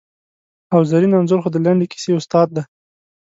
[0.73, 2.63] او زرین انځور خو د لنډې کیسې استاد دی!